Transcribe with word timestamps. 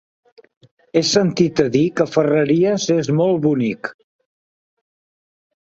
He 0.99 1.03
sentit 1.09 1.61
a 1.65 1.67
dir 1.77 1.83
que 1.99 2.09
Ferreries 2.15 2.89
és 2.99 3.13
molt 3.21 3.41
bonic. 3.45 3.95